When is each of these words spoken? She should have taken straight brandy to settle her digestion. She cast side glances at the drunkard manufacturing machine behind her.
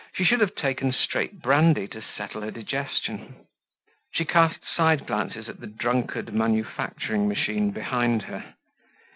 She 0.15 0.23
should 0.23 0.39
have 0.41 0.55
taken 0.55 0.91
straight 0.93 1.43
brandy 1.43 1.87
to 1.89 2.01
settle 2.01 2.41
her 2.41 2.49
digestion. 2.49 3.35
She 4.11 4.25
cast 4.25 4.61
side 4.75 5.05
glances 5.05 5.47
at 5.47 5.59
the 5.59 5.67
drunkard 5.67 6.33
manufacturing 6.33 7.27
machine 7.27 7.69
behind 7.69 8.23
her. 8.23 8.55